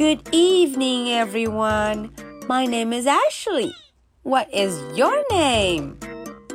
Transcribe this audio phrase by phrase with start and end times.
[0.00, 2.10] Good evening, everyone.
[2.48, 3.74] My name is Ashley.
[4.22, 5.98] What is your name?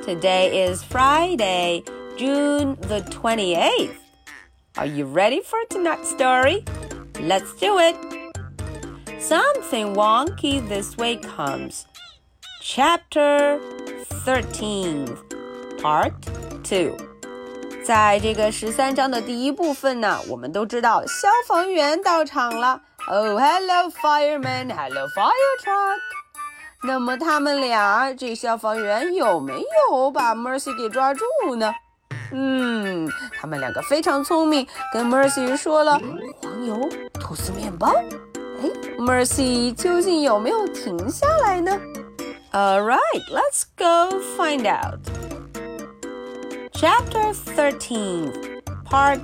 [0.03, 1.83] Today is Friday,
[2.17, 3.95] June the 28th.
[4.77, 6.65] Are you ready for tonight's story?
[7.19, 7.95] Let's do it.
[9.19, 11.85] Something wonky this way comes.
[12.61, 13.59] Chapter
[14.25, 15.05] 13,
[15.81, 16.13] Part
[16.63, 16.95] 2.
[17.83, 22.81] 在这个十三章的第一部分呢，我们都知道消防员到场了。
[23.07, 24.69] Oh, hello, fireman!
[24.69, 25.99] Hello, fire truck!
[26.83, 31.23] 那么他们俩，这消防员有没有把 Mercy 给抓住
[31.55, 31.73] 呢？
[32.31, 35.99] 嗯，他们两个非常聪明，跟 Mercy 说了
[36.41, 37.93] 黄油吐司面包。
[38.61, 41.79] 哎，Mercy 究竟有没有停下来呢？
[42.53, 44.99] All right, let's go find out.
[46.73, 49.21] Chapter 13, Part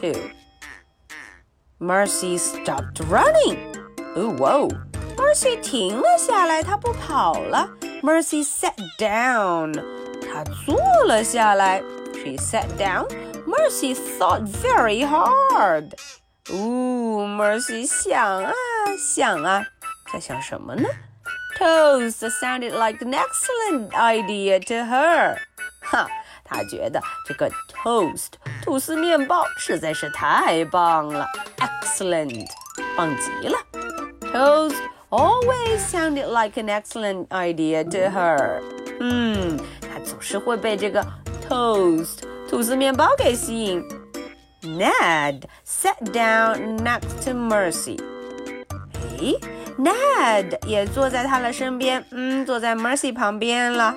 [0.00, 0.14] 2.
[1.82, 3.58] Mercy stopped running.
[4.16, 4.68] Oh, whoa.
[5.16, 7.68] Mercy 停了下来，她不跑了。
[8.02, 9.72] Mercy sat down.
[10.20, 11.82] 她坐了下来。
[12.14, 13.06] She sat down.
[13.46, 15.94] Mercy thought very hard.
[16.50, 18.52] Ooh, Mercy 想啊
[18.98, 19.64] 想啊，
[20.12, 20.88] 在想什么呢？
[21.58, 25.36] Toast sounded like an excellent idea to her.
[25.82, 26.08] 哈。
[26.50, 28.28] 他觉得这个 toast
[28.62, 31.26] 吐司面包实在是太棒了
[31.92, 32.46] ，excellent，
[32.96, 33.58] 棒极了。
[34.32, 34.76] Toast
[35.10, 38.60] always sounded like an excellent idea to her。
[39.00, 41.04] 嗯，她总是会被这个
[41.48, 43.82] toast 吐司面包给吸引。
[44.62, 47.98] Ned sat down next to Mercy。
[49.18, 49.38] 诶，
[49.78, 53.94] Ned 也坐在她的身边，嗯，坐在 Mercy 旁边了。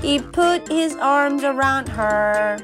[0.00, 2.58] He put his arms around her.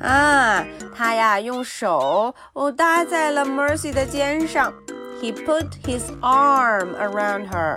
[0.00, 0.64] 啊，
[0.96, 4.72] 他呀用手哦搭在了 Mercy 的肩上。
[5.20, 7.76] He put his arm around her.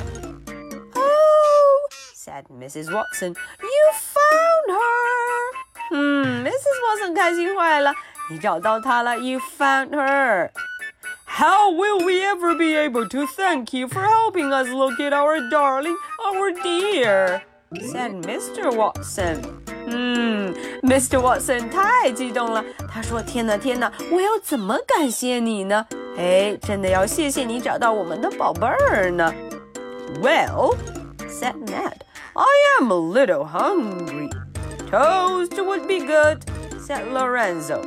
[0.95, 2.91] Oh, said Mrs.
[2.91, 5.91] Watson, you found her.
[5.91, 6.75] 嗯，Mrs.
[6.83, 7.93] Watson 开心坏了，
[8.31, 10.49] 你找到她了，You found her.
[11.27, 15.95] How will we ever be able to thank you for helping us locate our darling,
[16.25, 17.41] our dear?
[17.91, 18.71] said Mr.
[18.75, 19.41] Watson.
[19.89, 21.19] 嗯，Mr.
[21.19, 22.63] Watson 太激动了。
[22.91, 25.85] 他说：“天哪，天哪，我要怎么感谢你呢？
[26.17, 29.33] 哎，真的要谢谢你找到我们的宝贝儿呢。”
[30.21, 30.75] Well,
[31.27, 32.01] said Ned,
[32.33, 34.29] I am a little hungry.
[34.89, 36.39] Toast would be good,
[36.79, 37.81] said Lorenzo.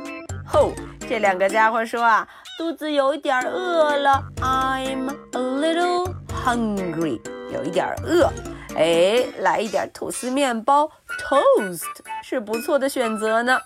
[0.45, 0.73] 吼，
[1.07, 4.23] 这两个家伙说啊，肚子有一点饿了。
[4.41, 6.13] I'm a little
[6.45, 7.19] hungry，
[7.51, 8.31] 有一点饿。
[8.76, 10.90] 哎，来一点吐司面包
[11.20, 11.84] ，toast
[12.22, 13.60] 是不错的选择呢。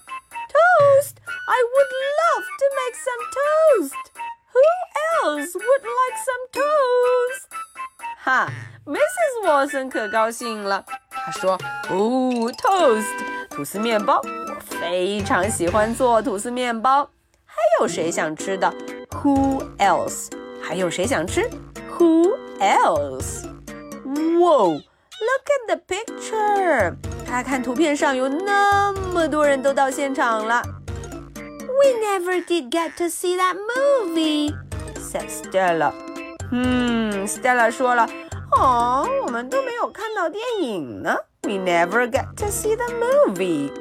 [0.48, 4.02] Toast, I would love to make some toast.
[4.52, 4.64] Who
[5.24, 7.48] else would like some toast?
[8.22, 8.48] 哈
[8.86, 9.46] ，Mrs.
[9.46, 10.84] Watson 可高兴了。
[11.10, 11.58] 她说
[11.90, 17.08] ：“哦，toast 吐司面包，我非常喜欢做吐司面包。
[17.46, 18.72] 还有谁想吃的
[19.10, 20.30] ？Who else？
[20.62, 21.48] 还有谁想吃
[21.98, 24.82] ？Who else？who？
[25.19, 30.62] Whoa！Look at the picture，看看图片上有那么多人都到现场了。
[31.68, 34.53] We never did get to see that movie,
[34.97, 35.94] said Stella.
[36.51, 38.07] 嗯，Stella 说了，
[38.57, 41.16] 哦，我们都没有看到电影呢。
[41.44, 43.72] We never get to see the movie.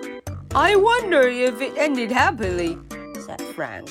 [0.55, 2.79] I wonder if it ended happily,
[3.21, 3.89] said Frank.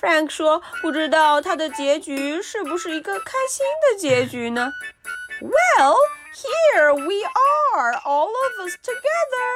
[0.00, 4.70] Frank 说，不知道它的结局是不是一个开心的结局呢？
[5.40, 5.96] Well.
[6.34, 9.50] Here we are, all of us together.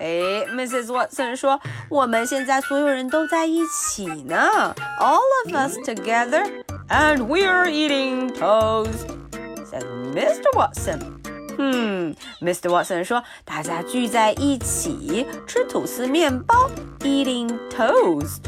[0.00, 0.86] 哎，Mrs.
[0.86, 9.06] Watson 说，我们现在所有人都在一起呢，all of us together, and we're eating toast,"
[9.70, 10.50] said Mr.
[10.54, 11.00] Watson.
[11.58, 12.70] 嗯，Mr.
[12.70, 18.40] Watson 说，大家聚在一起吃吐司面包，eating toast.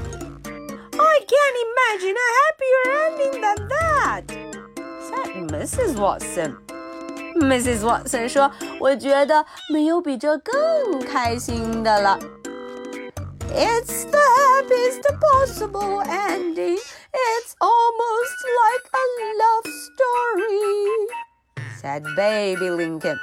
[0.96, 4.24] I can't imagine a happier ending than that,
[5.00, 5.96] said Mrs.
[5.96, 6.56] Watson.
[7.40, 7.80] Mrs.
[7.80, 12.18] Watson 说：“我觉得没有比这更开心的了。”
[13.54, 16.76] It's the happiest possible ending.
[16.76, 19.04] It's almost like a
[19.38, 21.08] love story,"
[21.80, 23.16] said Baby Lincoln.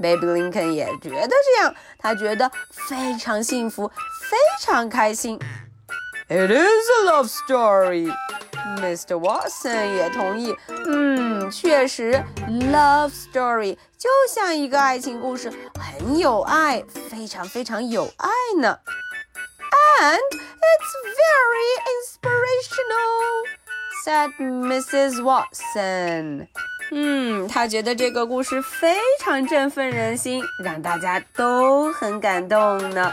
[0.00, 2.50] Baby Lincoln 也觉得这样，他觉得
[2.88, 5.38] 非常幸福，非常开心。
[6.28, 8.12] It is a love story.
[8.80, 9.16] Mr.
[9.18, 10.54] Watson 也同意，
[10.86, 18.28] 嗯， 确实，love story 就像一个爱情故事，很有爱，非常非常有爱
[18.60, 18.78] 呢。
[20.00, 20.18] And
[20.70, 23.44] it's very inspirational,
[24.04, 25.20] said Mrs.
[25.22, 26.48] Watson.
[26.92, 33.12] 嗯，他觉得这个故事非常振奋人心，让大家都很感动呢。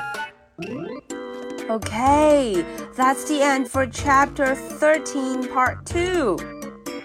[1.68, 2.64] Okay,
[2.96, 6.38] that's the end for chapter 13, part 2.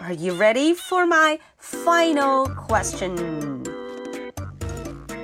[0.07, 3.63] Are you ready for my final question?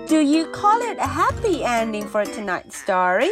[0.08, 3.30] Do you call it a happy ending for tonight's story?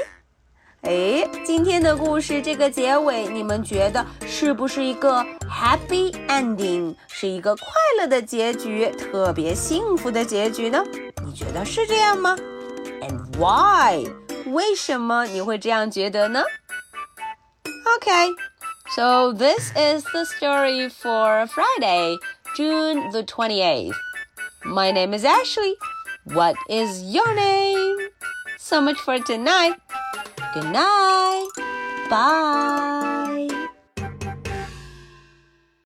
[0.82, 7.66] 哎，今天的故事这个结尾，你们觉得是不是一个 happy ending，是一个快
[7.98, 10.84] 乐的结局，特别幸福的结局呢？
[11.24, 12.36] 你觉得是这样吗？
[13.00, 14.08] And why？
[14.52, 16.44] 为什么你会这样觉得呢？
[17.98, 18.30] Okay,
[18.95, 22.17] so this is the story for Friday,
[22.55, 23.95] June the 28th.
[24.65, 25.75] My name is Ashley.
[26.25, 27.97] What is your name?
[28.59, 29.75] So much for tonight.
[30.53, 31.49] Good night.
[32.09, 32.90] Bye.